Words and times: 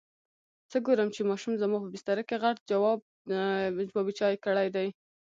څه 0.71 0.77
ګورم 0.85 1.09
چې 1.15 1.21
ماشوم 1.29 1.53
زما 1.61 1.77
په 1.83 1.89
بستره 1.93 2.23
کې 2.29 2.41
غټ 2.43 2.57
جواب 2.69 4.05
چای 4.19 4.35
کړی 4.45 4.67
دی. 4.75 4.87